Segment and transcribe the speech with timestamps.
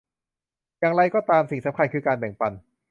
[0.79, 2.53] อย่างไรก็ตาม สิ่งสำคัญคือการแบ่งปัน